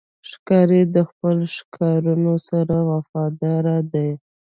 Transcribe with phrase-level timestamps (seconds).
[0.29, 4.09] ښکاري د خپلو ښکارونو سره وفادار دی.